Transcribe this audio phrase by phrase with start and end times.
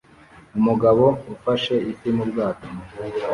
[0.57, 2.67] Umugabo ufashe ifi mu bwato